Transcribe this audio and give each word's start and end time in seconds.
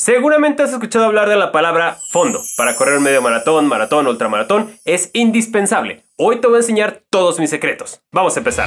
Seguramente 0.00 0.62
has 0.62 0.72
escuchado 0.72 1.04
hablar 1.04 1.28
de 1.28 1.36
la 1.36 1.52
palabra 1.52 1.98
fondo. 2.08 2.40
Para 2.56 2.74
correr 2.74 3.00
medio 3.00 3.20
maratón, 3.20 3.66
maratón, 3.66 4.06
ultramaratón 4.06 4.74
es 4.86 5.10
indispensable. 5.12 6.06
Hoy 6.16 6.40
te 6.40 6.46
voy 6.46 6.56
a 6.56 6.60
enseñar 6.60 7.02
todos 7.10 7.38
mis 7.38 7.50
secretos. 7.50 8.00
Vamos 8.10 8.34
a 8.34 8.40
empezar. 8.40 8.66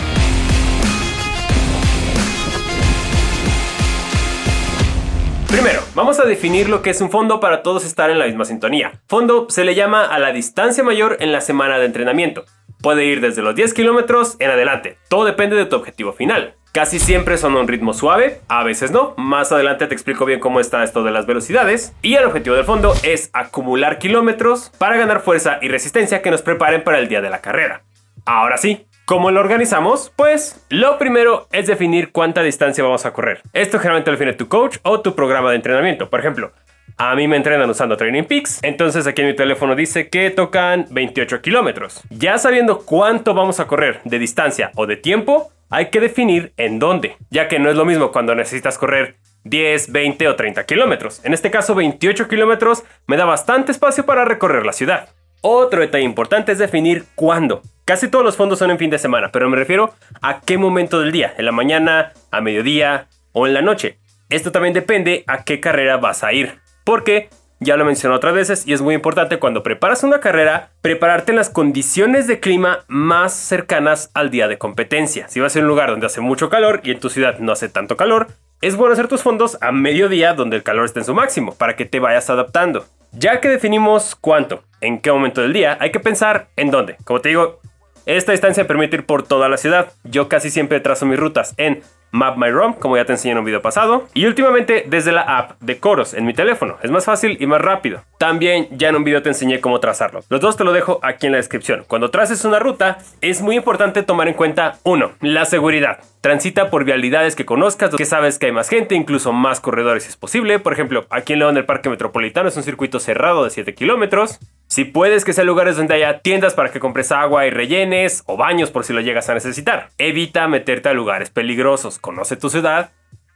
Primero, 5.47 5.81
vamos 5.95 6.19
a 6.19 6.25
definir 6.25 6.69
lo 6.69 6.83
que 6.83 6.91
es 6.91 7.01
un 7.01 7.09
fondo 7.09 7.39
para 7.39 7.63
todos 7.63 7.83
estar 7.83 8.11
en 8.11 8.19
la 8.19 8.27
misma 8.27 8.45
sintonía. 8.45 9.01
Fondo 9.07 9.47
se 9.49 9.65
le 9.65 9.73
llama 9.73 10.05
a 10.05 10.19
la 10.19 10.33
distancia 10.33 10.83
mayor 10.83 11.17
en 11.19 11.31
la 11.31 11.41
semana 11.41 11.79
de 11.79 11.85
entrenamiento. 11.85 12.45
Puede 12.79 13.05
ir 13.05 13.21
desde 13.21 13.41
los 13.41 13.55
10 13.55 13.73
kilómetros 13.73 14.35
en 14.37 14.51
adelante. 14.51 14.99
Todo 15.09 15.25
depende 15.25 15.55
de 15.55 15.65
tu 15.65 15.77
objetivo 15.77 16.13
final. 16.13 16.57
Casi 16.75 16.97
siempre 16.97 17.37
son 17.37 17.55
a 17.55 17.59
un 17.59 17.67
ritmo 17.67 17.93
suave, 17.93 18.41
a 18.47 18.63
veces 18.63 18.89
no. 18.89 19.13
Más 19.15 19.51
adelante 19.51 19.85
te 19.85 19.93
explico 19.93 20.25
bien 20.25 20.39
cómo 20.39 20.59
está 20.59 20.83
esto 20.83 21.03
de 21.03 21.11
las 21.11 21.27
velocidades. 21.27 21.93
Y 22.01 22.15
el 22.15 22.25
objetivo 22.25 22.55
del 22.55 22.65
fondo 22.65 22.95
es 23.03 23.29
acumular 23.31 23.99
kilómetros 23.99 24.71
para 24.79 24.97
ganar 24.97 25.21
fuerza 25.21 25.59
y 25.61 25.67
resistencia 25.67 26.23
que 26.23 26.31
nos 26.31 26.41
preparen 26.41 26.83
para 26.83 26.97
el 26.97 27.07
día 27.07 27.21
de 27.21 27.29
la 27.29 27.41
carrera. 27.41 27.83
Ahora 28.25 28.57
sí, 28.57 28.87
¿Cómo 29.05 29.31
lo 29.31 29.41
organizamos? 29.41 30.13
Pues 30.15 30.65
lo 30.69 30.97
primero 30.97 31.49
es 31.51 31.67
definir 31.67 32.13
cuánta 32.13 32.41
distancia 32.41 32.85
vamos 32.85 33.05
a 33.05 33.11
correr. 33.11 33.41
Esto 33.51 33.77
generalmente 33.77 34.09
lo 34.09 34.17
define 34.17 34.31
tu 34.31 34.47
coach 34.47 34.77
o 34.83 35.01
tu 35.01 35.13
programa 35.13 35.49
de 35.49 35.57
entrenamiento. 35.57 36.09
Por 36.09 36.21
ejemplo, 36.21 36.53
a 36.95 37.13
mí 37.13 37.27
me 37.27 37.35
entrenan 37.35 37.69
usando 37.69 37.97
Training 37.97 38.23
Peaks, 38.23 38.59
entonces 38.63 39.05
aquí 39.05 39.21
en 39.21 39.27
mi 39.27 39.35
teléfono 39.35 39.75
dice 39.75 40.07
que 40.07 40.29
tocan 40.29 40.85
28 40.89 41.41
kilómetros. 41.41 42.01
Ya 42.11 42.37
sabiendo 42.37 42.85
cuánto 42.85 43.33
vamos 43.33 43.59
a 43.59 43.67
correr 43.67 43.99
de 44.05 44.19
distancia 44.19 44.71
o 44.75 44.87
de 44.87 44.95
tiempo, 44.95 45.51
hay 45.73 45.89
que 45.89 45.99
definir 45.99 46.53
en 46.57 46.77
dónde, 46.77 47.17
ya 47.31 47.47
que 47.47 47.57
no 47.57 47.67
es 47.67 47.75
lo 47.75 47.83
mismo 47.83 48.11
cuando 48.11 48.35
necesitas 48.35 48.77
correr 48.77 49.15
10, 49.45 49.91
20 49.91 50.27
o 50.27 50.35
30 50.35 50.65
kilómetros. 50.67 51.19
En 51.25 51.33
este 51.33 51.49
caso, 51.49 51.73
28 51.73 52.27
kilómetros 52.27 52.83
me 53.07 53.17
da 53.17 53.25
bastante 53.25 53.71
espacio 53.71 54.05
para 54.05 54.23
recorrer 54.23 54.67
la 54.67 54.71
ciudad. 54.71 55.09
Otro 55.41 55.81
detalle 55.81 56.03
importante 56.03 56.51
es 56.51 56.59
definir 56.59 57.05
cuándo. 57.15 57.63
Casi 57.85 58.07
todos 58.07 58.23
los 58.23 58.37
fondos 58.37 58.59
son 58.59 58.69
en 58.69 58.77
fin 58.77 58.91
de 58.91 58.99
semana, 58.99 59.31
pero 59.31 59.49
me 59.49 59.57
refiero 59.57 59.95
a 60.21 60.41
qué 60.41 60.59
momento 60.59 60.99
del 60.99 61.11
día, 61.11 61.33
en 61.39 61.45
la 61.45 61.51
mañana, 61.51 62.13
a 62.29 62.39
mediodía 62.39 63.07
o 63.31 63.47
en 63.47 63.55
la 63.55 63.63
noche. 63.63 63.97
Esto 64.29 64.51
también 64.51 64.75
depende 64.75 65.23
a 65.25 65.43
qué 65.43 65.59
carrera 65.59 65.97
vas 65.97 66.23
a 66.23 66.33
ir, 66.33 66.59
porque 66.83 67.29
ya 67.63 67.77
lo 67.77 67.85
mencioné 67.85 68.15
otras 68.15 68.33
veces 68.33 68.67
y 68.67 68.73
es 68.73 68.81
muy 68.81 68.95
importante 68.95 69.39
cuando 69.39 69.63
preparas 69.63 70.03
una 70.03 70.19
carrera, 70.19 70.69
prepararte 70.81 71.31
en 71.31 71.37
las 71.37 71.49
condiciones 71.49 72.27
de 72.27 72.39
clima 72.39 72.85
más 72.87 73.33
cercanas 73.33 74.11
al 74.13 74.29
día 74.29 74.47
de 74.47 74.57
competencia. 74.57 75.27
Si 75.27 75.39
vas 75.39 75.55
a 75.55 75.59
un 75.59 75.67
lugar 75.67 75.89
donde 75.89 76.05
hace 76.05 76.21
mucho 76.21 76.49
calor 76.49 76.81
y 76.83 76.91
en 76.91 76.99
tu 76.99 77.09
ciudad 77.09 77.39
no 77.39 77.51
hace 77.51 77.69
tanto 77.69 77.97
calor, 77.97 78.27
es 78.61 78.75
bueno 78.75 78.93
hacer 78.93 79.07
tus 79.07 79.21
fondos 79.21 79.57
a 79.61 79.71
mediodía 79.71 80.33
donde 80.33 80.55
el 80.55 80.63
calor 80.63 80.85
esté 80.85 80.99
en 80.99 81.05
su 81.05 81.13
máximo 81.13 81.53
para 81.55 81.75
que 81.75 81.85
te 81.85 81.99
vayas 81.99 82.29
adaptando. 82.29 82.85
Ya 83.11 83.39
que 83.41 83.49
definimos 83.49 84.15
cuánto, 84.15 84.63
en 84.81 84.99
qué 84.99 85.11
momento 85.11 85.41
del 85.41 85.53
día, 85.53 85.77
hay 85.79 85.91
que 85.91 85.99
pensar 85.99 86.47
en 86.55 86.71
dónde. 86.71 86.97
Como 87.03 87.19
te 87.19 87.29
digo, 87.29 87.59
esta 88.05 88.31
distancia 88.31 88.65
permite 88.65 88.97
ir 88.97 89.05
por 89.05 89.23
toda 89.23 89.49
la 89.49 89.57
ciudad. 89.57 89.91
Yo 90.03 90.27
casi 90.29 90.49
siempre 90.49 90.79
trazo 90.79 91.05
mis 91.05 91.19
rutas 91.19 91.53
en 91.57 91.83
Map 92.13 92.37
My 92.37 92.51
ROM, 92.51 92.73
como 92.73 92.95
ya 92.95 93.05
te 93.05 93.13
enseñé 93.13 93.31
en 93.31 93.39
un 93.39 93.45
video 93.45 93.63
pasado, 93.63 94.07
y 94.13 94.27
últimamente 94.27 94.85
desde 94.87 95.11
la 95.11 95.21
app 95.21 95.59
de 95.61 95.79
Coros 95.79 96.13
en 96.13 96.25
mi 96.25 96.33
teléfono. 96.35 96.77
Es 96.83 96.91
más 96.91 97.05
fácil 97.05 97.37
y 97.39 97.47
más 97.47 97.59
rápido. 97.59 98.03
También 98.19 98.67
ya 98.71 98.89
en 98.89 98.95
un 98.95 99.03
video 99.03 99.23
te 99.23 99.29
enseñé 99.29 99.59
cómo 99.59 99.79
trazarlo. 99.79 100.21
Los 100.29 100.39
dos 100.39 100.55
te 100.55 100.63
lo 100.63 100.73
dejo 100.73 100.99
aquí 101.01 101.25
en 101.25 101.31
la 101.31 101.39
descripción. 101.39 101.85
Cuando 101.87 102.11
traces 102.11 102.45
una 102.45 102.59
ruta, 102.59 102.99
es 103.21 103.41
muy 103.41 103.55
importante 103.55 104.03
tomar 104.03 104.27
en 104.27 104.35
cuenta, 104.35 104.77
uno, 104.83 105.13
la 105.21 105.45
seguridad. 105.45 106.01
Transita 106.21 106.69
por 106.69 106.85
vialidades 106.85 107.35
que 107.35 107.45
conozcas, 107.45 107.95
que 107.95 108.05
sabes 108.05 108.37
que 108.37 108.45
hay 108.45 108.51
más 108.51 108.69
gente, 108.69 108.93
incluso 108.93 109.33
más 109.33 109.59
corredores 109.59 110.03
si 110.03 110.09
es 110.09 110.15
posible. 110.15 110.59
Por 110.59 110.71
ejemplo, 110.71 111.07
aquí 111.09 111.33
en 111.33 111.39
León 111.39 111.57
el 111.57 111.65
Parque 111.65 111.89
Metropolitano 111.89 112.47
es 112.47 112.55
un 112.55 112.63
circuito 112.63 112.99
cerrado 112.99 113.43
de 113.43 113.49
7 113.49 113.73
kilómetros. 113.73 114.39
Si 114.73 114.85
puedes 114.85 115.23
que 115.23 115.33
sea 115.33 115.43
lugares 115.43 115.77
donde 115.77 115.93
haya 115.93 116.21
tiendas 116.21 116.55
para 116.55 116.71
que 116.71 116.79
compres 116.79 117.11
agua 117.11 117.45
y 117.45 117.51
rellenes 117.51 118.23
o 118.25 118.37
baños 118.37 118.71
por 118.71 118.83
si 118.83 118.91
lo 118.91 119.01
llegas 119.01 119.29
a 119.29 119.35
necesitar. 119.35 119.89
Evita 119.99 120.47
meterte 120.47 120.89
a 120.89 120.93
lugares 120.93 121.29
peligrosos, 121.29 121.99
conoce 121.99 122.37
tu 122.37 122.49
ciudad 122.49 122.89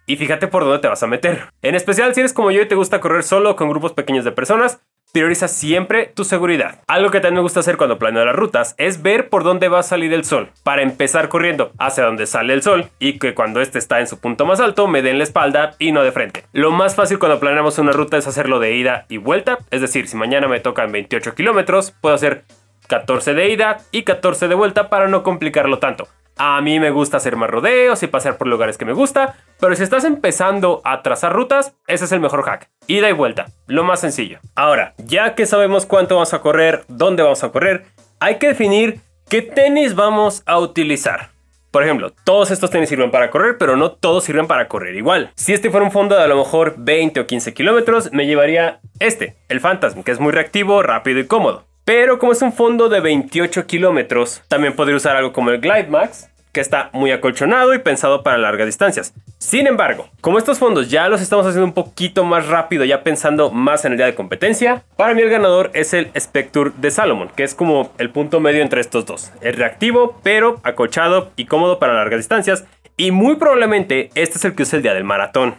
y 0.08 0.16
fíjate 0.18 0.48
por 0.48 0.64
dónde 0.64 0.80
te 0.80 0.88
vas 0.88 1.04
a 1.04 1.06
meter. 1.06 1.44
En 1.62 1.76
especial 1.76 2.16
si 2.16 2.22
eres 2.22 2.34
como 2.34 2.50
yo 2.50 2.64
y 2.64 2.68
te 2.68 2.74
gusta 2.74 3.00
correr 3.00 3.22
solo 3.22 3.56
con 3.56 3.70
grupos 3.70 3.94
pequeños 3.94 4.26
de 4.26 4.32
personas, 4.32 4.80
prioriza 5.12 5.48
siempre 5.48 6.12
tu 6.14 6.24
seguridad. 6.24 6.80
Algo 6.88 7.10
que 7.10 7.20
también 7.20 7.36
me 7.36 7.42
gusta 7.42 7.62
hacer 7.62 7.78
cuando 7.78 7.98
planeo 7.98 8.26
las 8.26 8.36
rutas 8.36 8.76
es 8.78 9.02
ver 9.02 9.30
por 9.30 9.44
dónde 9.44 9.68
va 9.68 9.80
a 9.80 9.84
salir 9.84 10.14
el 10.14 10.26
sol, 10.26 10.50
para 10.64 10.82
empezar 10.82 11.30
corriendo 11.30 11.72
hacia 11.80 12.04
donde 12.04 12.28
sale 12.28 12.54
el 12.54 12.62
sol 12.62 12.90
y 13.00 13.20
que 13.20 13.34
cuando 13.34 13.62
este 13.62 13.80
está 13.80 14.00
en 14.00 14.08
su 14.08 14.20
punto 14.20 14.46
más 14.46 14.60
alto 14.60 14.88
me 14.88 15.02
den 15.02 15.18
la 15.18 15.24
espalda 15.24 15.76
y 15.80 15.92
no 15.92 16.04
de 16.04 16.12
frente. 16.12 16.44
Lo 16.54 16.72
más 16.72 16.96
fácil 16.96 17.20
cuando 17.20 17.40
planeamos 17.40 17.80
una 17.80 17.92
ruta 17.92 18.18
es 18.18 18.28
hacerlo 18.28 18.60
de 18.60 18.76
ida 18.76 19.06
y 19.10 19.18
vuelta, 19.18 19.60
es 19.72 19.82
decir, 19.82 20.08
si 20.08 20.18
mañana 20.18 20.48
me 20.48 20.60
tocan 20.60 20.92
28 20.92 21.36
kilómetros, 21.36 21.92
puedo 21.92 22.16
hacer 22.16 22.46
14 22.88 23.34
de 23.34 23.50
ida 23.50 23.78
y 23.92 24.04
14 24.04 24.48
de 24.48 24.56
vuelta 24.56 24.90
para 24.90 25.08
no 25.08 25.24
complicarlo 25.24 25.80
tanto. 25.80 26.08
A 26.40 26.62
mí 26.62 26.80
me 26.80 26.92
gusta 26.92 27.18
hacer 27.18 27.36
más 27.36 27.50
rodeos 27.50 28.04
y 28.04 28.08
pasar 28.08 28.38
por 28.38 28.48
lugares 28.48 28.78
que 28.78 28.86
me 28.86 28.94
gusta, 28.94 29.36
pero 29.60 29.76
si 29.76 29.82
estás 29.82 30.04
empezando 30.04 30.82
a 30.84 31.02
trazar 31.02 31.34
rutas, 31.34 31.74
ese 31.88 32.06
es 32.06 32.12
el 32.12 32.20
mejor 32.20 32.44
hack. 32.44 32.70
Ida 32.86 33.10
y 33.10 33.14
vuelta, 33.14 33.48
lo 33.66 33.84
más 33.84 34.02
sencillo. 34.02 34.40
Ahora, 34.54 34.94
ya 34.98 35.34
que 35.34 35.48
sabemos 35.48 35.88
cuánto 35.88 36.16
vamos 36.16 36.36
a 36.36 36.42
correr, 36.42 36.86
dónde 36.88 37.24
vamos 37.24 37.44
a 37.44 37.50
correr, 37.50 37.86
hay 38.20 38.38
que 38.38 38.50
definir 38.50 39.02
qué 39.30 39.42
tenis 39.42 39.96
vamos 39.96 40.44
a 40.46 40.60
utilizar. 40.60 41.30
Por 41.72 41.84
ejemplo, 41.84 42.14
todos 42.24 42.52
estos 42.52 42.70
tenis 42.70 42.90
sirven 42.90 43.12
para 43.12 43.30
correr, 43.30 43.58
pero 43.58 43.76
no 43.76 43.92
todos 43.92 44.24
sirven 44.24 44.48
para 44.48 44.68
correr 44.68 44.96
igual. 44.96 45.32
Si 45.36 45.54
este 45.54 45.70
fuera 45.70 45.86
un 45.86 45.92
fondo 45.92 46.16
de 46.16 46.24
a 46.24 46.28
lo 46.28 46.38
mejor 46.38 46.76
20 46.78 47.20
o 47.20 47.28
15 47.28 47.54
kilómetros, 47.54 48.12
me 48.14 48.26
llevaría 48.26 48.80
este, 49.00 49.36
el 49.50 49.60
Phantasm, 49.60 50.04
que 50.04 50.12
es 50.12 50.20
muy 50.20 50.32
reactivo, 50.32 50.82
rápido 50.82 51.20
y 51.20 51.28
cómodo. 51.28 51.67
Pero 51.88 52.20
como 52.20 52.34
es 52.34 52.42
un 52.42 52.52
fondo 52.52 52.90
de 52.90 53.00
28 53.00 53.66
kilómetros, 53.66 54.42
también 54.50 54.76
podría 54.76 54.98
usar 54.98 55.16
algo 55.16 55.32
como 55.32 55.52
el 55.52 55.62
Glide 55.62 55.88
Max, 55.88 56.30
que 56.52 56.60
está 56.60 56.90
muy 56.92 57.12
acolchonado 57.12 57.74
y 57.74 57.80
pensado 57.80 58.24
para 58.24 58.38
largas 58.38 58.66
distancias. 58.66 59.14
Sin 59.38 59.68
embargo, 59.68 60.10
como 60.20 60.38
estos 60.38 60.60
fondos 60.60 60.90
ya 60.90 61.08
los 61.08 61.22
estamos 61.22 61.46
haciendo 61.46 61.64
un 61.64 61.72
poquito 61.72 62.26
más 62.26 62.46
rápido, 62.50 62.84
ya 62.84 63.04
pensando 63.04 63.52
más 63.52 63.86
en 63.86 63.94
el 63.94 63.98
día 63.98 64.08
de 64.08 64.16
competencia, 64.16 64.84
para 64.98 65.14
mí 65.14 65.22
el 65.22 65.30
ganador 65.30 65.72
es 65.74 65.94
el 65.94 66.12
Spectre 66.20 66.72
de 66.76 66.92
Salomon, 66.92 67.30
que 67.30 67.46
es 67.46 67.56
como 67.56 67.94
el 68.00 68.10
punto 68.10 68.42
medio 68.42 68.64
entre 68.64 68.82
estos 68.82 69.06
dos. 69.06 69.32
Es 69.40 69.56
reactivo, 69.56 70.20
pero 70.24 70.60
acolchado 70.64 71.32
y 71.38 71.46
cómodo 71.46 71.80
para 71.80 71.94
largas 71.94 72.20
distancias. 72.20 72.66
Y 72.98 73.12
muy 73.12 73.38
probablemente 73.38 74.10
este 74.14 74.38
es 74.38 74.44
el 74.44 74.56
que 74.56 74.64
usa 74.64 74.76
el 74.76 74.84
día 74.84 74.94
del 74.94 75.06
maratón 75.06 75.56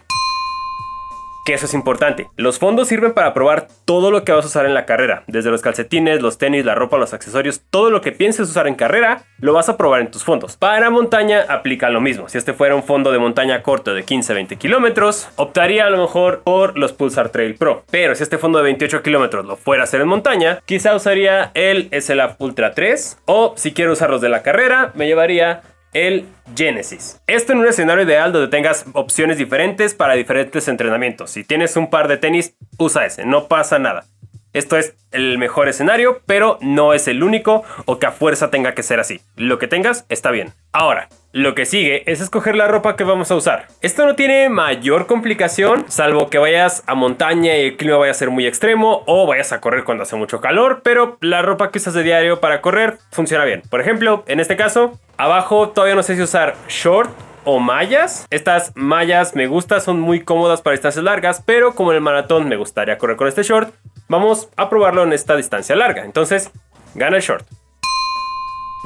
que 1.49 1.55
eso 1.55 1.65
es 1.65 1.73
importante. 1.73 2.29
Los 2.35 2.59
fondos 2.59 2.89
sirven 2.89 3.15
para 3.15 3.33
probar 3.33 3.69
todo 3.85 4.11
lo 4.11 4.23
que 4.23 4.31
vas 4.31 4.45
a 4.45 4.47
usar 4.49 4.67
en 4.67 4.75
la 4.75 4.85
carrera, 4.85 5.23
desde 5.25 5.49
los 5.49 5.63
calcetines, 5.63 6.21
los 6.21 6.37
tenis, 6.37 6.63
la 6.63 6.75
ropa, 6.75 6.99
los 6.99 7.11
accesorios, 7.15 7.63
todo 7.71 7.89
lo 7.89 8.01
que 8.01 8.11
pienses 8.11 8.47
usar 8.47 8.67
en 8.67 8.75
carrera, 8.75 9.23
lo 9.39 9.53
vas 9.53 9.67
a 9.67 9.75
probar 9.75 10.01
en 10.01 10.11
tus 10.11 10.23
fondos. 10.23 10.57
Para 10.57 10.91
montaña 10.91 11.43
aplica 11.49 11.89
lo 11.89 12.01
mismo. 12.01 12.29
Si 12.29 12.37
este 12.37 12.53
fuera 12.53 12.75
un 12.75 12.83
fondo 12.83 13.11
de 13.11 13.17
montaña 13.17 13.63
corto 13.63 13.95
de 13.95 14.05
15-20 14.05 14.59
kilómetros, 14.59 15.27
optaría 15.37 15.87
a 15.87 15.89
lo 15.89 15.97
mejor 15.97 16.43
por 16.43 16.77
los 16.77 16.93
Pulsar 16.93 17.29
Trail 17.29 17.55
Pro. 17.55 17.83
Pero 17.89 18.13
si 18.13 18.21
este 18.21 18.37
fondo 18.37 18.59
de 18.59 18.65
28 18.65 19.01
kilómetros 19.01 19.43
lo 19.47 19.55
fuera 19.55 19.81
a 19.81 19.85
hacer 19.85 20.01
en 20.01 20.07
montaña, 20.07 20.59
quizá 20.65 20.93
usaría 20.93 21.49
el 21.55 21.89
SLA 21.99 22.35
Ultra 22.37 22.75
3 22.75 23.23
o 23.25 23.55
si 23.57 23.73
quiero 23.73 23.93
usar 23.93 24.11
los 24.11 24.21
de 24.21 24.29
la 24.29 24.43
carrera, 24.43 24.91
me 24.93 25.07
llevaría 25.07 25.63
el 25.93 26.25
Genesis. 26.55 27.21
Esto 27.27 27.53
en 27.53 27.59
un 27.59 27.67
escenario 27.67 28.03
ideal 28.03 28.31
donde 28.31 28.47
tengas 28.47 28.85
opciones 28.93 29.37
diferentes 29.37 29.93
para 29.93 30.13
diferentes 30.13 30.67
entrenamientos. 30.67 31.31
Si 31.31 31.43
tienes 31.43 31.75
un 31.75 31.89
par 31.89 32.07
de 32.07 32.17
tenis, 32.17 32.55
usa 32.77 33.05
ese, 33.05 33.25
no 33.25 33.47
pasa 33.47 33.79
nada. 33.79 34.05
Esto 34.53 34.77
es 34.77 34.95
el 35.11 35.37
mejor 35.37 35.67
escenario, 35.67 36.21
pero 36.25 36.57
no 36.61 36.93
es 36.93 37.07
el 37.07 37.23
único 37.23 37.63
o 37.85 37.99
que 37.99 38.07
a 38.07 38.11
fuerza 38.11 38.49
tenga 38.49 38.73
que 38.73 38.83
ser 38.83 38.99
así. 38.99 39.21
Lo 39.35 39.59
que 39.59 39.67
tengas 39.67 40.05
está 40.09 40.31
bien. 40.31 40.53
Ahora, 40.71 41.09
lo 41.31 41.53
que 41.53 41.65
sigue 41.65 42.11
es 42.11 42.21
escoger 42.21 42.55
la 42.55 42.67
ropa 42.67 42.95
que 42.95 43.03
vamos 43.03 43.29
a 43.29 43.35
usar. 43.35 43.67
Esto 43.81 44.05
no 44.05 44.15
tiene 44.15 44.49
mayor 44.49 45.05
complicación, 45.05 45.85
salvo 45.87 46.29
que 46.29 46.39
vayas 46.39 46.83
a 46.87 46.95
montaña 46.95 47.55
y 47.57 47.67
el 47.67 47.77
clima 47.77 47.97
vaya 47.97 48.11
a 48.11 48.15
ser 48.15 48.31
muy 48.31 48.47
extremo 48.47 49.03
o 49.05 49.27
vayas 49.27 49.51
a 49.51 49.61
correr 49.61 49.83
cuando 49.83 50.03
hace 50.03 50.15
mucho 50.15 50.41
calor, 50.41 50.81
pero 50.83 51.17
la 51.21 51.43
ropa 51.43 51.69
que 51.69 51.77
usas 51.77 51.93
de 51.93 52.03
diario 52.03 52.39
para 52.39 52.61
correr 52.61 52.97
funciona 53.11 53.45
bien. 53.45 53.61
Por 53.69 53.81
ejemplo, 53.81 54.23
en 54.27 54.39
este 54.39 54.57
caso, 54.57 54.99
abajo 55.17 55.69
todavía 55.69 55.95
no 55.95 56.03
sé 56.03 56.15
si 56.15 56.21
usar 56.23 56.55
short 56.67 57.11
o 57.43 57.59
mallas. 57.59 58.27
Estas 58.29 58.71
mallas 58.75 59.35
me 59.35 59.47
gustan, 59.47 59.81
son 59.81 59.99
muy 59.99 60.21
cómodas 60.21 60.61
para 60.61 60.73
distancias 60.73 61.03
largas, 61.03 61.41
pero 61.45 61.73
como 61.73 61.91
en 61.91 61.97
el 61.97 62.01
maratón 62.01 62.47
me 62.47 62.57
gustaría 62.57 62.97
correr 62.97 63.17
con 63.17 63.27
este 63.27 63.43
short, 63.43 63.73
vamos 64.09 64.49
a 64.57 64.69
probarlo 64.69 65.03
en 65.03 65.13
esta 65.13 65.37
distancia 65.37 65.75
larga. 65.75 66.03
Entonces, 66.03 66.51
gana 66.95 67.17
el 67.17 67.23
short. 67.23 67.47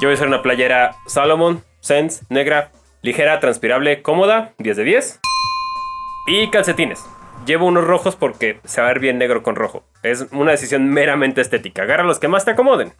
Yo 0.00 0.08
voy 0.08 0.12
a 0.12 0.14
usar 0.14 0.28
una 0.28 0.42
playera 0.42 0.96
Salomon 1.06 1.64
Sense 1.80 2.24
negra, 2.28 2.70
ligera, 3.02 3.40
transpirable, 3.40 4.02
cómoda, 4.02 4.54
10 4.58 4.76
de 4.76 4.84
10. 4.84 5.20
Y 6.28 6.50
calcetines. 6.50 7.04
Llevo 7.46 7.66
unos 7.66 7.84
rojos 7.84 8.16
porque 8.16 8.60
se 8.64 8.80
va 8.80 8.86
a 8.86 8.92
ver 8.92 9.00
bien 9.00 9.18
negro 9.18 9.42
con 9.42 9.56
rojo. 9.56 9.84
Es 10.02 10.26
una 10.32 10.52
decisión 10.52 10.88
meramente 10.88 11.42
estética. 11.42 11.82
Agarra 11.82 12.04
los 12.04 12.18
que 12.18 12.28
más 12.28 12.44
te 12.44 12.52
acomoden. 12.52 12.92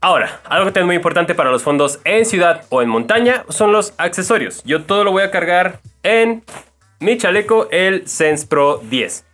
Ahora, 0.00 0.40
algo 0.44 0.72
que 0.72 0.78
es 0.78 0.86
muy 0.86 0.94
importante 0.94 1.34
para 1.34 1.50
los 1.50 1.64
fondos 1.64 1.98
en 2.04 2.24
ciudad 2.24 2.62
o 2.68 2.82
en 2.82 2.88
montaña 2.88 3.44
son 3.48 3.72
los 3.72 3.94
accesorios. 3.98 4.62
Yo 4.62 4.84
todo 4.84 5.02
lo 5.02 5.10
voy 5.10 5.24
a 5.24 5.32
cargar 5.32 5.80
en 6.04 6.44
mi 7.00 7.18
chaleco, 7.18 7.68
el 7.72 8.06
Sense 8.06 8.46
Pro 8.46 8.80
10. 8.84 9.27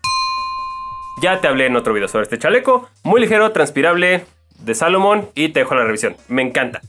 Ya 1.21 1.41
te 1.41 1.49
hablé 1.49 1.67
en 1.67 1.77
otro 1.77 1.93
video 1.93 2.09
sobre 2.09 2.25
este 2.25 2.39
chaleco. 2.39 2.89
Muy 3.03 3.21
ligero, 3.21 3.53
transpirable, 3.53 4.27
de 4.59 4.75
Salomon 4.75 5.29
y 5.35 5.51
te 5.51 5.61
dejo 5.61 5.75
la 5.75 5.85
revisión. 5.85 6.17
Me 6.29 6.43
encanta. 6.43 6.81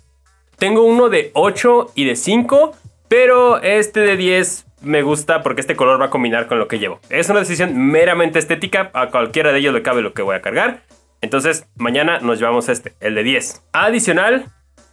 Tengo 0.57 0.83
uno 0.83 1.09
de 1.09 1.31
8 1.33 1.91
y 1.95 2.05
de 2.05 2.15
5, 2.15 2.71
pero 3.07 3.61
este 3.61 3.99
de 3.99 4.17
10 4.17 4.65
me 4.81 5.01
gusta 5.01 5.43
porque 5.43 5.61
este 5.61 5.75
color 5.75 5.99
va 5.99 6.05
a 6.05 6.09
combinar 6.09 6.47
con 6.47 6.59
lo 6.59 6.67
que 6.67 6.79
llevo. 6.79 6.99
Es 7.09 7.29
una 7.29 7.39
decisión 7.39 7.77
meramente 7.77 8.39
estética, 8.39 8.91
a 8.93 9.09
cualquiera 9.09 9.51
de 9.51 9.59
ellos 9.59 9.73
le 9.73 9.81
cabe 9.81 10.01
lo 10.01 10.13
que 10.13 10.21
voy 10.21 10.35
a 10.35 10.41
cargar. 10.41 10.83
Entonces, 11.21 11.67
mañana 11.75 12.19
nos 12.19 12.39
llevamos 12.39 12.69
este, 12.69 12.93
el 12.99 13.15
de 13.15 13.23
10. 13.23 13.63
Adicional, 13.73 14.45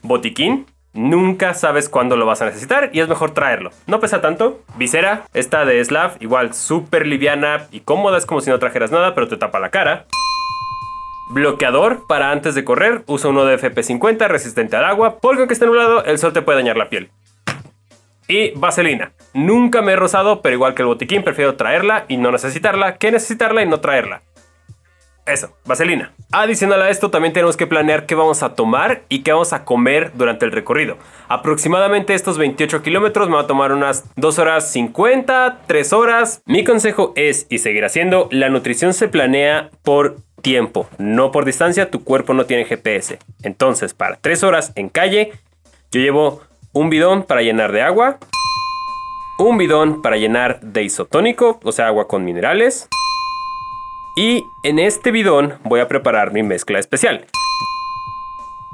botiquín. 0.03 0.67
Nunca 0.95 1.55
sabes 1.55 1.89
cuándo 1.89 2.17
lo 2.17 2.27
vas 2.27 2.43
a 2.43 2.45
necesitar 2.45 2.91
y 2.93 3.01
es 3.01 3.09
mejor 3.09 3.31
traerlo. 3.31 3.71
No 3.87 3.99
pesa 3.99 4.21
tanto. 4.21 4.61
Visera, 4.77 5.23
esta 5.33 5.65
de 5.65 5.83
Slav, 5.83 6.17
igual 6.21 6.53
súper 6.53 7.07
liviana 7.07 7.67
y 7.71 7.81
cómoda, 7.81 8.19
es 8.19 8.27
como 8.27 8.43
si 8.43 8.51
no 8.51 8.59
trajeras 8.59 8.91
nada, 8.91 9.15
pero 9.15 9.27
te 9.27 9.39
tapa 9.39 9.59
la 9.59 9.71
cara. 9.71 10.05
Bloqueador 11.31 12.07
para 12.07 12.31
antes 12.31 12.55
de 12.55 12.65
correr, 12.65 13.05
usa 13.07 13.31
uno 13.31 13.47
de 13.47 13.59
FP50 13.59 14.29
resistente 14.29 14.77
al 14.77 14.85
agua, 14.85 15.19
porque 15.19 15.41
aunque 15.41 15.55
esté 15.55 15.65
nublado, 15.65 16.05
el 16.05 16.19
sol 16.19 16.35
te 16.35 16.43
puede 16.43 16.59
dañar 16.59 16.77
la 16.77 16.91
piel. 16.91 17.11
Y 18.29 18.51
vaselina. 18.51 19.13
Nunca 19.33 19.81
me 19.81 19.93
he 19.93 19.97
rozado, 19.97 20.43
pero 20.43 20.55
igual 20.55 20.75
que 20.75 20.83
el 20.83 20.89
botiquín, 20.89 21.23
prefiero 21.23 21.55
traerla 21.55 22.05
y 22.09 22.19
no 22.19 22.31
necesitarla 22.31 22.97
que 22.97 23.11
necesitarla 23.11 23.63
y 23.63 23.67
no 23.67 23.81
traerla. 23.81 24.23
Eso, 25.25 25.57
vaselina. 25.65 26.13
Adicional 26.33 26.83
a 26.83 26.91
esto, 26.91 27.11
también 27.11 27.33
tenemos 27.33 27.57
que 27.57 27.69
planear 27.69 28.07
qué 28.07 28.17
vamos 28.17 28.43
a 28.43 28.55
tomar 28.55 29.03
y 29.09 29.23
qué 29.23 29.33
vamos 29.33 29.53
a 29.53 29.65
comer 29.65 30.11
durante 30.15 30.45
el 30.45 30.51
recorrido. 30.51 30.97
Aproximadamente 31.29 32.15
estos 32.15 32.39
28 32.39 32.83
kilómetros 32.83 33.29
me 33.29 33.37
va 33.37 33.43
a 33.43 33.47
tomar 33.47 33.73
unas 33.73 34.05
2 34.17 34.39
horas 34.41 34.73
50, 34.73 35.61
3 35.67 35.93
horas. 35.93 36.43
Mi 36.45 36.65
consejo 36.65 37.13
es, 37.15 37.47
y 37.51 37.59
seguirá 37.59 37.89
siendo, 37.89 38.29
la 38.33 38.49
nutrición 38.49 38.95
se 38.95 39.07
planea 39.07 39.71
por 39.83 40.17
tiempo, 40.43 40.89
no 40.99 41.31
por 41.31 41.45
distancia, 41.45 41.89
tu 41.89 42.03
cuerpo 42.03 42.35
no 42.35 42.47
tiene 42.47 42.65
GPS. 42.65 43.21
Entonces, 43.45 43.95
para 43.95 44.17
3 44.17 44.43
horas 44.43 44.73
en 44.75 44.89
calle, 44.89 45.33
yo 45.93 46.01
llevo 46.01 46.43
un 46.73 46.91
bidón 46.91 47.23
para 47.23 47.43
llenar 47.43 47.71
de 47.71 47.83
agua, 47.83 48.19
un 49.39 49.57
bidón 49.57 50.03
para 50.03 50.17
llenar 50.17 50.61
de 50.63 50.83
isotónico, 50.83 51.61
o 51.63 51.71
sea, 51.71 51.87
agua 51.87 52.09
con 52.09 52.25
minerales, 52.25 52.89
y 54.17 54.47
en 54.63 54.79
este 54.79 55.11
bidón 55.11 55.55
voy 55.65 55.81
a 55.81 55.89
preparar 55.89 56.33
mi 56.33 56.43
mezcla 56.43 56.79
especial. 56.79 57.27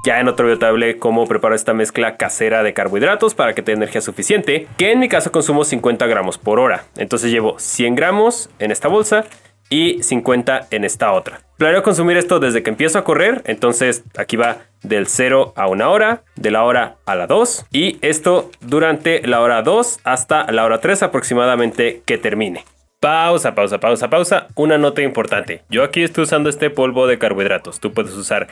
Ya 0.04 0.20
en 0.20 0.28
otro 0.28 0.46
video 0.46 0.58
te 0.58 0.66
hablé 0.66 0.98
cómo 0.98 1.26
preparo 1.26 1.54
esta 1.54 1.74
mezcla 1.74 2.16
casera 2.16 2.62
de 2.62 2.72
carbohidratos 2.72 3.34
para 3.34 3.54
que 3.54 3.62
tenga 3.62 3.78
energía 3.78 4.00
suficiente, 4.00 4.68
que 4.76 4.92
en 4.92 5.00
mi 5.00 5.08
caso 5.08 5.32
consumo 5.32 5.64
50 5.64 6.06
gramos 6.06 6.38
por 6.38 6.60
hora. 6.60 6.84
Entonces 6.96 7.30
llevo 7.30 7.58
100 7.58 7.94
gramos 7.96 8.48
en 8.58 8.70
esta 8.70 8.88
bolsa 8.88 9.24
y 9.70 10.02
50 10.02 10.68
en 10.70 10.84
esta 10.84 11.12
otra. 11.12 11.40
Planeo 11.56 11.82
consumir 11.82 12.16
esto 12.16 12.38
desde 12.38 12.62
que 12.62 12.70
empiezo 12.70 12.98
a 12.98 13.04
correr, 13.04 13.42
entonces 13.44 14.04
aquí 14.16 14.36
va 14.36 14.58
del 14.82 15.08
0 15.08 15.52
a 15.56 15.66
una 15.66 15.88
hora, 15.88 16.22
de 16.36 16.52
la 16.52 16.62
hora 16.62 16.96
a 17.04 17.16
la 17.16 17.26
2 17.26 17.66
y 17.72 17.98
esto 18.00 18.50
durante 18.60 19.26
la 19.26 19.40
hora 19.40 19.62
2 19.62 19.98
hasta 20.04 20.50
la 20.52 20.64
hora 20.64 20.80
3 20.80 21.02
aproximadamente 21.02 22.02
que 22.06 22.16
termine. 22.16 22.64
Pausa, 23.00 23.54
pausa, 23.54 23.78
pausa, 23.78 24.10
pausa. 24.10 24.48
Una 24.56 24.76
nota 24.76 25.02
importante. 25.02 25.62
Yo 25.70 25.84
aquí 25.84 26.02
estoy 26.02 26.24
usando 26.24 26.50
este 26.50 26.68
polvo 26.68 27.06
de 27.06 27.16
carbohidratos. 27.16 27.78
Tú 27.78 27.92
puedes 27.92 28.12
usar 28.14 28.48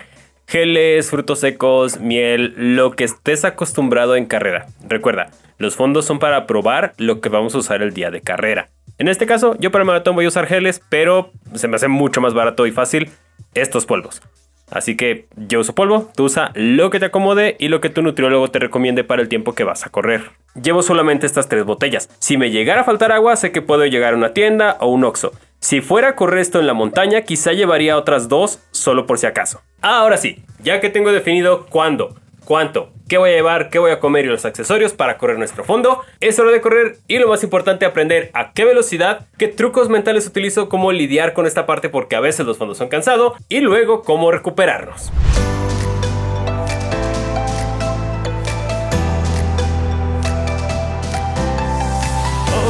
geles, 0.46 1.10
frutos 1.10 1.40
secos, 1.40 1.98
miel, 1.98 2.54
lo 2.56 2.93
que 2.93 3.02
estés 3.02 3.44
acostumbrado 3.44 4.14
en 4.14 4.26
carrera. 4.26 4.66
Recuerda, 4.87 5.31
los 5.58 5.75
fondos 5.75 6.04
son 6.04 6.20
para 6.20 6.46
probar 6.46 6.93
lo 6.96 7.20
que 7.20 7.28
vamos 7.28 7.56
a 7.56 7.58
usar 7.58 7.82
el 7.82 7.93
día 7.93 8.12
de 8.12 8.20
carrera. 8.20 8.70
En 8.98 9.08
este 9.08 9.26
caso, 9.26 9.56
yo 9.58 9.72
para 9.72 9.82
el 9.82 9.87
maratón 9.87 10.14
voy 10.14 10.26
a 10.26 10.28
usar 10.28 10.46
geles, 10.46 10.81
pero 10.90 11.32
se 11.54 11.66
me 11.66 11.75
hace 11.75 11.88
mucho 11.88 12.20
más 12.20 12.32
barato 12.32 12.69
y 12.69 12.70
fácil 12.70 13.10
estos 13.54 13.84
polvos. 13.84 14.22
Así 14.71 14.97
que 14.97 15.27
yo 15.37 15.61
uso 15.61 15.75
polvo, 15.75 16.11
tú 16.17 16.25
usa 16.25 16.51
lo 16.55 16.91
que 16.91 16.99
te 16.99 17.07
acomode 17.07 17.57
y 17.59 17.69
lo 17.69 17.81
que 17.81 17.91
tu 17.91 18.03
nutriólogo 18.03 18.49
te 18.49 18.59
recomiende 18.59 19.05
para 19.05 19.23
el 19.23 19.29
tiempo 19.29 19.55
que 19.55 19.65
vas 19.65 19.87
a 19.87 19.91
correr. 19.91 20.31
Llevo 20.61 20.83
solamente 20.83 21.27
estas 21.27 21.49
tres 21.49 21.65
botellas. 21.65 22.09
Si 22.19 22.37
me 22.37 22.51
llegara 22.51 22.81
a 22.81 22.85
faltar 22.85 23.13
agua, 23.13 23.37
sé 23.37 23.53
que 23.53 23.63
puedo 23.63 23.87
llegar 23.87 24.15
a 24.15 24.17
una 24.17 24.33
tienda 24.33 24.77
o 24.81 24.89
un 24.89 25.05
oxo. 25.05 25.33
Si 25.61 25.81
fuera 25.81 26.09
a 26.09 26.17
correr 26.17 26.41
esto 26.41 26.61
en 26.61 26.67
la 26.67 26.75
montaña, 26.75 27.23
quizá 27.23 27.53
llevaría 27.53 27.97
otras 27.97 28.29
dos 28.29 28.61
solo 28.73 29.07
por 29.07 29.19
si 29.19 29.27
acaso. 29.27 29.63
Ahora 29.81 30.17
sí, 30.17 30.43
ya 30.63 30.81
que 30.81 30.91
tengo 30.91 31.13
definido 31.13 31.67
cuándo, 31.67 32.17
cuánto, 32.46 32.93
qué 33.08 33.19
voy 33.19 33.31
a 33.31 33.34
llevar, 33.34 33.69
qué 33.69 33.78
voy 33.78 33.90
a 33.90 34.00
comer 34.00 34.25
y 34.25 34.28
los 34.28 34.46
accesorios 34.46 34.94
para 34.94 35.19
correr 35.19 35.37
nuestro 35.37 35.64
fondo. 35.64 36.00
Es 36.20 36.38
hora 36.38 36.52
de 36.52 36.62
correr 36.62 36.96
y 37.08 37.19
lo 37.19 37.28
más 37.28 37.43
importante, 37.43 37.84
aprender 37.84 38.31
a 38.32 38.52
qué 38.52 38.64
velocidad, 38.64 39.26
qué 39.37 39.48
trucos 39.48 39.90
mentales 39.90 40.26
utilizo, 40.26 40.70
cómo 40.70 40.93
lidiar 40.93 41.34
con 41.34 41.46
esta 41.46 41.66
parte 41.66 41.90
porque 41.90 42.16
a 42.16 42.20
veces 42.20 42.46
los 42.46 42.56
fondos 42.56 42.78
son 42.78 42.88
cansados 42.88 43.34
y 43.50 43.60
luego 43.60 44.02
cómo 44.02 44.31
recuperarnos. 44.31 45.12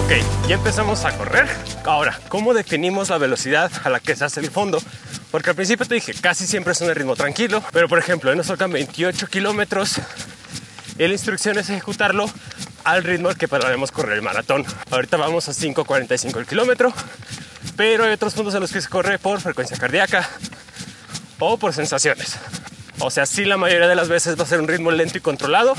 Ok, 0.07 0.13
ya 0.47 0.55
empezamos 0.55 1.05
a 1.05 1.19
correr. 1.19 1.49
Ahora, 1.85 2.21
¿cómo 2.29 2.55
definimos 2.55 3.09
la 3.11 3.19
velocidad 3.19 3.73
a 3.83 3.91
la 3.91 3.99
que 3.99 4.15
se 4.15 4.25
hace 4.25 4.39
el 4.39 4.53
fondo? 4.53 4.81
Porque 5.33 5.51
al 5.51 5.57
principio 5.57 5.85
te 5.85 5.97
dije, 5.97 6.15
casi 6.15 6.47
siempre 6.47 6.75
es 6.75 6.81
un 6.81 6.95
ritmo 6.95 7.17
tranquilo, 7.17 7.61
pero 7.73 7.89
por 7.89 7.99
ejemplo, 7.99 8.33
nos 8.37 8.47
tocan 8.47 8.71
28 8.71 9.27
kilómetros 9.27 9.97
y 10.97 11.09
la 11.09 11.13
instrucción 11.13 11.59
es 11.59 11.71
ejecutarlo 11.71 12.31
al 12.85 13.03
ritmo 13.03 13.31
al 13.31 13.37
que 13.37 13.49
podemos 13.49 13.91
correr 13.91 14.19
el 14.19 14.23
maratón. 14.23 14.65
Ahorita 14.93 15.17
vamos 15.17 15.49
a 15.49 15.53
5.45 15.53 16.39
el 16.39 16.47
kilómetro, 16.47 16.93
pero 17.75 18.05
hay 18.05 18.13
otros 18.13 18.35
puntos 18.35 18.55
en 18.55 18.61
los 18.61 18.73
que 18.73 18.81
se 18.81 18.89
corre 18.89 19.19
por 19.19 19.41
frecuencia 19.41 19.77
cardíaca 19.77 20.31
o 21.41 21.59
por 21.59 21.73
sensaciones. 21.73 22.37
O 23.01 23.11
sea, 23.11 23.27
sí 23.27 23.45
la 23.45 23.57
mayoría 23.57 23.89
de 23.89 23.97
las 23.97 24.09
veces 24.09 24.39
va 24.39 24.45
a 24.45 24.47
ser 24.47 24.61
un 24.61 24.69
ritmo 24.69 24.93
lento 24.93 25.19
y 25.19 25.21
controlado, 25.21 25.75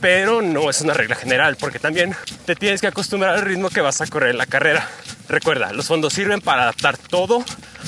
pero 0.00 0.42
no 0.42 0.70
es 0.70 0.80
una 0.80 0.94
regla 0.94 1.16
general, 1.16 1.56
porque 1.56 1.78
también 1.78 2.14
te 2.46 2.54
tienes 2.54 2.80
que 2.80 2.86
acostumbrar 2.86 3.34
al 3.34 3.42
ritmo 3.42 3.70
que 3.70 3.80
vas 3.80 4.00
a 4.00 4.06
correr 4.06 4.30
en 4.30 4.38
la 4.38 4.46
carrera. 4.46 4.88
Recuerda, 5.28 5.72
los 5.72 5.86
fondos 5.86 6.12
sirven 6.12 6.40
para 6.40 6.62
adaptar 6.62 6.96
todo 6.96 7.44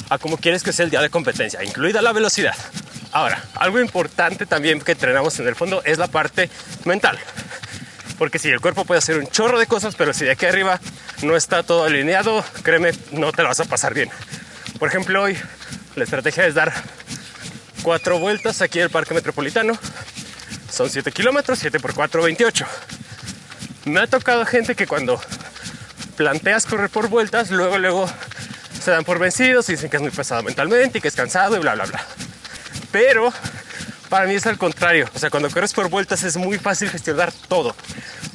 a 0.08 0.18
como 0.18 0.38
quieres 0.38 0.62
que 0.62 0.72
sea 0.72 0.84
el 0.84 0.90
día 0.90 1.00
de 1.00 1.10
competencia, 1.10 1.62
incluida 1.64 2.02
la 2.02 2.12
velocidad. 2.12 2.54
Ahora, 3.12 3.42
algo 3.54 3.80
importante 3.80 4.46
también 4.46 4.80
que 4.80 4.92
entrenamos 4.92 5.38
en 5.40 5.48
el 5.48 5.54
fondo 5.54 5.82
es 5.84 5.98
la 5.98 6.06
parte 6.06 6.50
mental. 6.84 7.18
Porque 8.18 8.38
si 8.38 8.48
el 8.48 8.60
cuerpo 8.60 8.84
puede 8.84 8.98
hacer 8.98 9.18
un 9.18 9.26
chorro 9.28 9.58
de 9.58 9.66
cosas, 9.66 9.94
pero 9.94 10.12
si 10.12 10.24
de 10.24 10.32
aquí 10.32 10.46
arriba 10.46 10.80
no 11.22 11.36
está 11.36 11.62
todo 11.62 11.84
alineado, 11.84 12.44
créeme, 12.62 12.92
no 13.12 13.32
te 13.32 13.42
lo 13.42 13.48
vas 13.48 13.60
a 13.60 13.64
pasar 13.64 13.94
bien. 13.94 14.10
Por 14.78 14.88
ejemplo, 14.88 15.22
hoy 15.22 15.36
la 15.94 16.04
estrategia 16.04 16.46
es 16.46 16.54
dar 16.54 16.72
cuatro 17.82 18.18
vueltas 18.18 18.62
aquí 18.62 18.78
en 18.78 18.84
el 18.84 18.90
Parque 18.90 19.14
Metropolitano 19.14 19.78
son 20.76 20.90
7 20.90 21.10
kilómetros, 21.10 21.58
7 21.58 21.80
por 21.80 21.94
4, 21.94 22.22
28. 22.22 22.66
Me 23.86 24.00
ha 24.00 24.06
tocado 24.06 24.44
gente 24.44 24.74
que 24.74 24.86
cuando 24.86 25.18
planteas 26.16 26.66
correr 26.66 26.90
por 26.90 27.08
vueltas, 27.08 27.50
luego, 27.50 27.78
luego 27.78 28.10
se 28.84 28.90
dan 28.90 29.02
por 29.02 29.18
vencidos 29.18 29.70
y 29.70 29.72
dicen 29.72 29.88
que 29.88 29.96
es 29.96 30.02
muy 30.02 30.10
pesado 30.10 30.42
mentalmente 30.42 30.98
y 30.98 31.00
que 31.00 31.08
es 31.08 31.14
cansado 31.14 31.56
y 31.56 31.60
bla, 31.60 31.74
bla, 31.74 31.86
bla. 31.86 32.04
Pero 32.92 33.32
para 34.10 34.26
mí 34.26 34.34
es 34.34 34.46
al 34.46 34.58
contrario. 34.58 35.08
O 35.14 35.18
sea, 35.18 35.30
cuando 35.30 35.48
corres 35.50 35.72
por 35.72 35.88
vueltas 35.88 36.22
es 36.24 36.36
muy 36.36 36.58
fácil 36.58 36.90
gestionar 36.90 37.32
todo. 37.48 37.74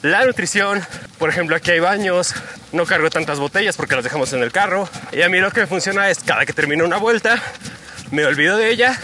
La 0.02 0.26
nutrición, 0.26 0.82
por 1.20 1.30
ejemplo, 1.30 1.56
aquí 1.56 1.70
hay 1.70 1.80
baños, 1.80 2.34
no 2.72 2.88
cargo 2.88 3.12
tantas 3.12 3.38
botellas 3.38 3.78
porque 3.78 3.94
las 3.94 4.04
dejamos 4.04 4.34
en 4.34 4.42
el 4.42 4.52
carro. 4.52 4.90
Y 5.12 5.22
a 5.22 5.30
mí 5.30 5.40
lo 5.40 5.52
que 5.52 5.62
me 5.62 5.68
funciona 5.68 6.10
es 6.10 6.24
cada 6.24 6.48
que 6.48 6.54
termino 6.54 6.86
una 6.86 6.98
vuelta, 6.98 7.40
me 8.10 8.26
olvido 8.26 8.58
de 8.58 8.72
ella 8.72 9.00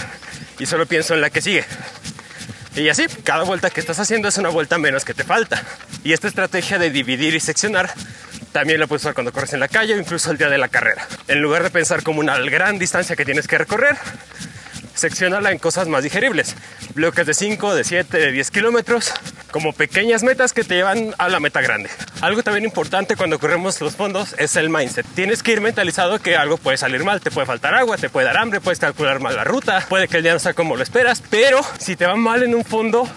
y 0.57 0.65
solo 0.65 0.87
pienso 0.87 1.13
en 1.13 1.21
la 1.21 1.29
que 1.29 1.41
sigue. 1.41 1.65
Y 2.77 2.89
así, 2.89 3.07
cada 3.23 3.43
vuelta 3.43 3.71
que 3.71 3.79
estás 3.79 3.99
haciendo 3.99 4.27
es 4.27 4.37
una 4.37 4.49
vuelta 4.49 4.77
menos 4.77 5.03
que 5.03 5.15
te 5.15 5.23
falta. 5.23 5.63
Y 6.03 6.13
esta 6.13 6.27
estrategia 6.27 6.77
de 6.77 6.91
dividir 6.91 7.33
y 7.33 7.39
seccionar 7.39 7.89
también 8.51 8.79
la 8.79 8.85
puedes 8.85 9.01
usar 9.01 9.15
cuando 9.15 9.33
corres 9.33 9.51
en 9.53 9.59
la 9.59 9.67
calle 9.67 9.95
o 9.95 9.97
incluso 9.97 10.29
el 10.29 10.37
día 10.37 10.47
de 10.47 10.59
la 10.59 10.67
carrera. 10.67 11.07
En 11.27 11.41
lugar 11.41 11.63
de 11.63 11.71
pensar 11.71 12.03
como 12.03 12.19
una 12.19 12.37
gran 12.37 12.77
distancia 12.77 13.15
que 13.15 13.25
tienes 13.25 13.47
que 13.47 13.57
recorrer, 13.57 13.97
seccionarla 14.93 15.51
en 15.51 15.57
cosas 15.57 15.87
más 15.87 16.03
digeribles. 16.03 16.55
Bloques 16.93 17.25
de 17.25 17.33
5, 17.33 17.73
de 17.73 17.83
7, 17.83 18.15
de 18.15 18.31
10 18.31 18.51
kilómetros, 18.51 19.11
como 19.51 19.73
pequeñas 19.73 20.23
metas 20.23 20.53
que 20.53 20.63
te 20.63 20.75
llevan 20.75 21.13
a 21.17 21.29
la 21.29 21.39
meta 21.39 21.61
grande. 21.61 21.89
Algo 22.21 22.43
también 22.43 22.65
importante 22.65 23.15
cuando 23.15 23.39
corremos 23.39 23.79
los 23.81 23.95
fondos 23.95 24.35
es 24.37 24.55
el 24.55 24.69
mindset. 24.69 25.05
Tienes 25.15 25.43
que 25.43 25.53
ir 25.53 25.61
mentalizado 25.61 26.19
que 26.19 26.35
algo 26.35 26.57
puede 26.57 26.77
salir 26.77 27.03
mal, 27.03 27.21
te 27.21 27.31
puede 27.31 27.47
faltar 27.47 27.73
agua, 27.75 27.97
te 27.97 28.09
puede 28.09 28.27
dar 28.27 28.37
hambre, 28.37 28.61
puedes 28.61 28.79
calcular 28.79 29.19
mal 29.19 29.35
la 29.35 29.43
ruta, 29.43 29.85
puede 29.89 30.07
que 30.07 30.17
el 30.17 30.23
día 30.23 30.33
no 30.33 30.39
sea 30.39 30.53
como 30.53 30.75
lo 30.75 30.83
esperas, 30.83 31.21
pero 31.29 31.61
si 31.79 31.95
te 31.95 32.05
va 32.05 32.15
mal 32.15 32.43
en 32.43 32.55
un 32.55 32.63
fondo, 32.63 33.07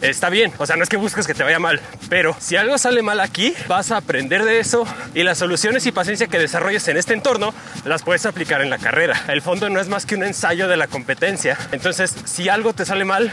está 0.00 0.28
bien. 0.30 0.52
O 0.58 0.66
sea, 0.66 0.76
no 0.76 0.82
es 0.82 0.88
que 0.88 0.96
busques 0.96 1.26
que 1.26 1.34
te 1.34 1.42
vaya 1.42 1.58
mal, 1.58 1.80
pero 2.08 2.36
si 2.38 2.56
algo 2.56 2.78
sale 2.78 3.02
mal 3.02 3.20
aquí, 3.20 3.54
vas 3.68 3.90
a 3.90 3.98
aprender 3.98 4.44
de 4.44 4.60
eso 4.60 4.86
y 5.14 5.22
las 5.22 5.38
soluciones 5.38 5.86
y 5.86 5.92
paciencia 5.92 6.26
que 6.26 6.38
desarrolles 6.38 6.86
en 6.88 6.96
este 6.96 7.14
entorno 7.14 7.54
las 7.84 8.02
puedes 8.02 8.26
aplicar 8.26 8.60
en 8.60 8.70
la 8.70 8.78
carrera. 8.78 9.24
El 9.28 9.42
fondo 9.42 9.68
no 9.70 9.80
es 9.80 9.88
más 9.88 10.06
que 10.06 10.14
un 10.14 10.24
ensayo 10.24 10.68
de 10.68 10.76
la 10.76 10.86
competencia. 10.86 11.56
Entonces, 11.72 12.14
si 12.24 12.48
algo 12.48 12.72
te 12.72 12.84
sale 12.84 13.04
mal, 13.04 13.32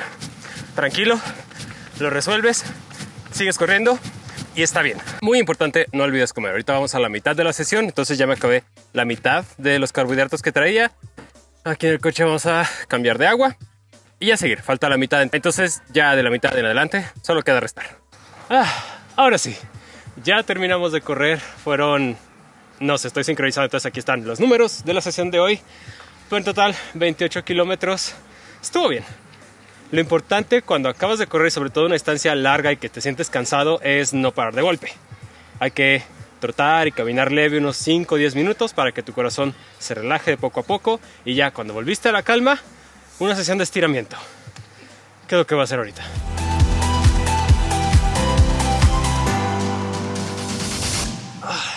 tranquilo, 0.75 1.19
lo 1.99 2.09
resuelves, 2.09 2.63
sigues 3.31 3.57
corriendo 3.57 3.99
y 4.55 4.63
está 4.63 4.81
bien. 4.81 4.97
Muy 5.21 5.39
importante, 5.39 5.87
no 5.91 6.03
olvides 6.03 6.33
comer. 6.33 6.51
Ahorita 6.51 6.73
vamos 6.73 6.95
a 6.95 6.99
la 6.99 7.09
mitad 7.09 7.35
de 7.35 7.43
la 7.43 7.53
sesión, 7.53 7.85
entonces 7.85 8.17
ya 8.17 8.27
me 8.27 8.33
acabé 8.33 8.63
la 8.93 9.05
mitad 9.05 9.45
de 9.57 9.79
los 9.79 9.91
carbohidratos 9.91 10.41
que 10.41 10.51
traía. 10.51 10.91
Aquí 11.63 11.87
en 11.87 11.93
el 11.93 11.99
coche 11.99 12.23
vamos 12.23 12.45
a 12.45 12.69
cambiar 12.87 13.17
de 13.17 13.27
agua 13.27 13.57
y 14.19 14.31
a 14.31 14.37
seguir. 14.37 14.61
Falta 14.61 14.89
la 14.89 14.97
mitad, 14.97 15.21
entonces 15.21 15.81
ya 15.91 16.15
de 16.15 16.23
la 16.23 16.29
mitad 16.29 16.57
en 16.57 16.65
adelante 16.65 17.05
solo 17.21 17.41
queda 17.41 17.59
restar. 17.59 17.97
Ah, 18.49 18.71
ahora 19.15 19.37
sí, 19.37 19.55
ya 20.23 20.43
terminamos 20.43 20.91
de 20.91 21.01
correr. 21.01 21.39
Fueron, 21.39 22.17
no 22.79 22.97
sé, 22.97 23.07
estoy 23.07 23.23
sincronizado, 23.23 23.65
entonces 23.65 23.85
aquí 23.85 23.99
están 23.99 24.25
los 24.25 24.39
números 24.39 24.83
de 24.85 24.93
la 24.93 25.01
sesión 25.01 25.31
de 25.31 25.39
hoy. 25.39 25.59
Fue 26.29 26.37
en 26.37 26.43
total 26.43 26.75
28 26.93 27.43
kilómetros. 27.43 28.13
Estuvo 28.61 28.87
bien. 28.89 29.03
Lo 29.93 30.01
importante 30.01 30.63
cuando 30.63 30.89
acabas 30.89 31.19
de 31.19 31.27
correr, 31.27 31.51
sobre 31.51 31.69
todo 31.69 31.85
una 31.85 31.93
distancia 31.93 32.33
larga 32.33 32.71
y 32.71 32.77
que 32.77 32.89
te 32.89 32.99
sientes 32.99 33.29
cansado, 33.29 33.79
es 33.83 34.11
no 34.11 34.31
parar 34.31 34.55
de 34.55 34.63
golpe. 34.63 34.91
Hay 35.59 35.69
que 35.69 36.01
trotar 36.39 36.87
y 36.87 36.91
caminar 36.91 37.31
leve 37.31 37.59
unos 37.59 37.77
5 37.77 38.15
o 38.15 38.17
10 38.17 38.33
minutos 38.33 38.73
para 38.73 38.91
que 38.91 39.03
tu 39.03 39.13
corazón 39.13 39.53
se 39.77 39.93
relaje 39.93 40.31
de 40.31 40.37
poco 40.37 40.61
a 40.61 40.63
poco 40.63 40.99
y 41.25 41.35
ya 41.35 41.51
cuando 41.51 41.75
volviste 41.75 42.09
a 42.09 42.11
la 42.11 42.23
calma, 42.23 42.59
una 43.19 43.35
sesión 43.35 43.59
de 43.59 43.65
estiramiento. 43.65 44.17
¿Qué 45.27 45.35
es 45.35 45.37
lo 45.37 45.45
que 45.45 45.53
va 45.53 45.61
a 45.61 45.65
hacer 45.65 45.77
ahorita? 45.77 46.03
Ah. 51.43 51.71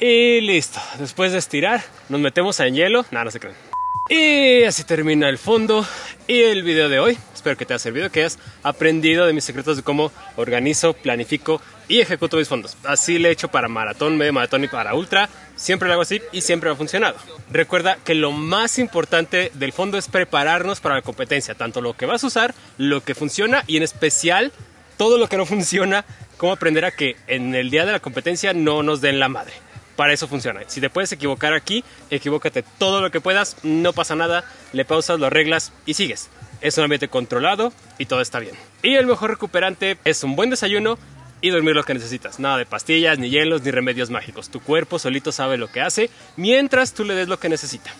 Y 0.00 0.40
listo. 0.40 0.80
Después 0.98 1.32
de 1.32 1.38
estirar, 1.38 1.82
nos 2.08 2.18
metemos 2.18 2.58
en 2.60 2.74
hielo. 2.74 3.04
Nada, 3.10 3.26
no 3.26 3.30
se 3.30 3.40
creen. 3.40 3.73
Y 4.10 4.64
así 4.64 4.84
termina 4.84 5.30
el 5.30 5.38
fondo 5.38 5.86
y 6.26 6.42
el 6.42 6.62
video 6.62 6.90
de 6.90 7.00
hoy. 7.00 7.18
Espero 7.34 7.56
que 7.56 7.64
te 7.64 7.72
haya 7.72 7.78
servido, 7.78 8.10
que 8.10 8.20
hayas 8.20 8.38
aprendido 8.62 9.24
de 9.24 9.32
mis 9.32 9.44
secretos 9.44 9.78
de 9.78 9.82
cómo 9.82 10.12
organizo, 10.36 10.92
planifico 10.92 11.62
y 11.88 12.00
ejecuto 12.00 12.36
mis 12.36 12.48
fondos. 12.48 12.76
Así 12.84 13.18
le 13.18 13.30
he 13.30 13.32
hecho 13.32 13.48
para 13.48 13.66
maratón, 13.66 14.18
medio 14.18 14.34
maratón 14.34 14.62
y 14.62 14.68
para 14.68 14.94
ultra. 14.94 15.30
Siempre 15.56 15.88
lo 15.88 15.94
hago 15.94 16.02
así 16.02 16.20
y 16.32 16.42
siempre 16.42 16.68
ha 16.68 16.74
funcionado. 16.74 17.16
Recuerda 17.50 17.96
que 18.04 18.14
lo 18.14 18.30
más 18.30 18.78
importante 18.78 19.50
del 19.54 19.72
fondo 19.72 19.96
es 19.96 20.08
prepararnos 20.08 20.80
para 20.80 20.96
la 20.96 21.02
competencia, 21.02 21.54
tanto 21.54 21.80
lo 21.80 21.96
que 21.96 22.04
vas 22.04 22.24
a 22.24 22.26
usar, 22.26 22.54
lo 22.76 23.02
que 23.02 23.14
funciona 23.14 23.64
y 23.66 23.78
en 23.78 23.84
especial 23.84 24.52
todo 24.98 25.16
lo 25.16 25.30
que 25.30 25.38
no 25.38 25.46
funciona, 25.46 26.04
cómo 26.36 26.52
aprender 26.52 26.84
a 26.84 26.90
que 26.90 27.16
en 27.26 27.54
el 27.54 27.70
día 27.70 27.86
de 27.86 27.92
la 27.92 28.00
competencia 28.00 28.52
no 28.52 28.82
nos 28.82 29.00
den 29.00 29.18
la 29.18 29.30
madre 29.30 29.63
para 29.96 30.12
eso 30.12 30.28
funciona. 30.28 30.60
Si 30.66 30.80
te 30.80 30.90
puedes 30.90 31.12
equivocar 31.12 31.52
aquí, 31.54 31.84
equivócate 32.10 32.64
todo 32.78 33.00
lo 33.00 33.10
que 33.10 33.20
puedas, 33.20 33.56
no 33.62 33.92
pasa 33.92 34.14
nada, 34.14 34.44
le 34.72 34.84
pausas, 34.84 35.18
lo 35.18 35.26
arreglas 35.26 35.72
y 35.86 35.94
sigues. 35.94 36.28
Es 36.60 36.78
un 36.78 36.84
ambiente 36.84 37.08
controlado 37.08 37.72
y 37.98 38.06
todo 38.06 38.20
está 38.20 38.38
bien. 38.38 38.54
Y 38.82 38.94
el 38.94 39.06
mejor 39.06 39.30
recuperante 39.30 39.98
es 40.04 40.24
un 40.24 40.36
buen 40.36 40.50
desayuno 40.50 40.98
y 41.40 41.50
dormir 41.50 41.74
lo 41.74 41.84
que 41.84 41.94
necesitas. 41.94 42.38
Nada 42.38 42.56
de 42.56 42.64
pastillas, 42.64 43.18
ni 43.18 43.28
hielos, 43.28 43.62
ni 43.62 43.70
remedios 43.70 44.08
mágicos. 44.08 44.48
Tu 44.48 44.60
cuerpo 44.60 44.98
solito 44.98 45.30
sabe 45.30 45.58
lo 45.58 45.70
que 45.70 45.82
hace 45.82 46.08
mientras 46.36 46.94
tú 46.94 47.04
le 47.04 47.14
des 47.14 47.28
lo 47.28 47.38
que 47.38 47.50
necesita. 47.50 47.90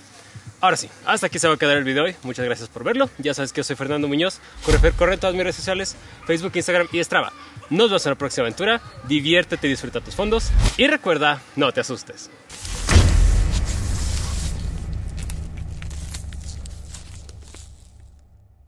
Ahora 0.62 0.78
sí, 0.78 0.88
hasta 1.04 1.26
aquí 1.26 1.38
se 1.38 1.46
va 1.46 1.54
a 1.54 1.56
quedar 1.58 1.76
el 1.76 1.84
video 1.84 2.04
hoy. 2.04 2.16
Muchas 2.22 2.46
gracias 2.46 2.70
por 2.70 2.84
verlo. 2.84 3.10
Ya 3.18 3.34
sabes 3.34 3.52
que 3.52 3.58
yo 3.58 3.64
soy 3.64 3.76
Fernando 3.76 4.08
Muñoz. 4.08 4.40
Corre, 4.64 4.92
corre 4.92 5.12
en 5.12 5.20
todas 5.20 5.34
mis 5.34 5.42
redes 5.42 5.56
sociales, 5.56 5.94
Facebook, 6.26 6.52
Instagram 6.54 6.88
y 6.90 7.04
Strava. 7.04 7.34
Nos 7.74 7.90
vemos 7.90 8.06
en 8.06 8.10
la 8.10 8.16
próxima 8.16 8.44
aventura. 8.44 8.80
Diviértete 9.08 9.66
y 9.66 9.70
disfruta 9.70 10.00
tus 10.00 10.14
fondos. 10.14 10.52
Y 10.76 10.86
recuerda, 10.86 11.42
no 11.56 11.72
te 11.72 11.80
asustes. 11.80 12.30